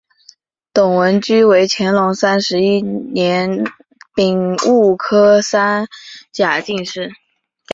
[0.73, 3.63] 董文驹为乾隆三十一年
[4.15, 5.85] 丙戌科三
[6.31, 7.13] 甲进士。